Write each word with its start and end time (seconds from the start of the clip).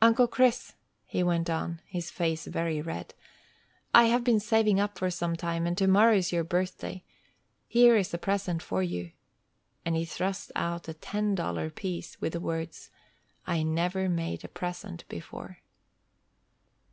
"Uncle 0.00 0.28
Chris," 0.28 0.74
he 1.04 1.20
went 1.24 1.50
on, 1.50 1.80
his 1.86 2.08
face 2.08 2.46
very 2.46 2.80
red, 2.80 3.12
"I 3.92 4.04
have 4.04 4.22
been 4.22 4.38
saving 4.38 4.78
up 4.78 4.96
for 4.98 5.10
some 5.10 5.34
time, 5.34 5.66
and 5.66 5.76
tomorrow's 5.76 6.30
your 6.30 6.44
birthday. 6.44 7.02
Here 7.66 7.96
is 7.96 8.14
a 8.14 8.18
present 8.18 8.62
for 8.62 8.84
you." 8.84 9.10
And 9.84 9.96
he 9.96 10.04
thrust 10.04 10.52
out 10.54 10.86
a 10.86 10.94
ten 10.94 11.34
dollar 11.34 11.70
piece, 11.70 12.20
with 12.20 12.34
the 12.34 12.40
words, 12.40 12.90
"I 13.48 13.64
never 13.64 14.08
made 14.08 14.44
a 14.44 14.48
present 14.48 15.08
before." 15.08 15.58